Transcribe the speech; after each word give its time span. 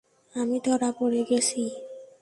আমি 0.33 0.57
ধরা 0.65 0.89
পরে 0.99 1.21
গেছি! 1.29 1.61